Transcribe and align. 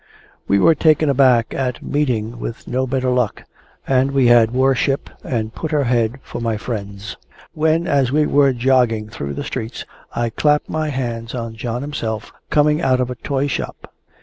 We 0.47 0.57
were 0.57 0.73
taken 0.73 1.11
aback 1.11 1.53
at 1.53 1.83
meeting 1.83 2.39
with 2.39 2.67
no 2.67 2.87
better 2.87 3.11
luck, 3.11 3.43
and 3.85 4.09
we 4.09 4.25
had 4.29 4.49
wore 4.49 4.73
ship 4.73 5.11
and 5.23 5.53
put 5.53 5.69
her 5.69 5.83
head 5.83 6.19
for 6.23 6.41
my 6.41 6.57
friends, 6.57 7.17
when 7.53 7.85
as 7.85 8.11
we 8.11 8.25
were 8.25 8.51
jogging 8.51 9.09
through 9.09 9.35
the 9.35 9.43
streets, 9.43 9.85
I 10.11 10.31
clap 10.31 10.63
my 10.67 10.87
eyes 10.87 11.35
on 11.35 11.53
John 11.55 11.83
himself 11.83 12.33
coming 12.49 12.81
out 12.81 12.99
of 12.99 13.11
a 13.11 13.15
toyshop! 13.15 13.93